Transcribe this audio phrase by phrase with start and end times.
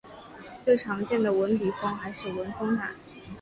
[0.63, 2.89] 最常见的文笔峰还是文峰塔。